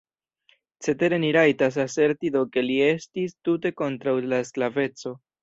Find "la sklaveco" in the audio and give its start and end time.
4.35-5.17